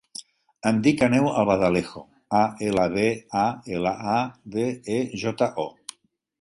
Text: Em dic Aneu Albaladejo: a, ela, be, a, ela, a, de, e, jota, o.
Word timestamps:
Em 0.69 0.77
dic 0.87 1.03
Aneu 1.07 1.29
Albaladejo: 1.41 2.03
a, 2.39 2.41
ela, 2.69 2.87
be, 2.95 3.05
a, 3.43 3.45
ela, 3.77 3.95
a, 4.17 4.19
de, 4.57 4.69
e, 4.99 5.01
jota, 5.27 5.55
o. 5.69 5.71